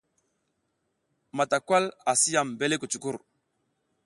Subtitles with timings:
[1.37, 3.15] Matawal asi yam mbele kucuckur.